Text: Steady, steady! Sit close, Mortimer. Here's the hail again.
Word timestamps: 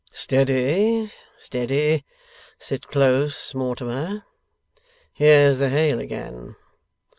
Steady, 0.11 1.11
steady! 1.37 2.03
Sit 2.57 2.87
close, 2.87 3.53
Mortimer. 3.53 4.25
Here's 5.13 5.59
the 5.59 5.69
hail 5.69 5.99
again. 5.99 6.55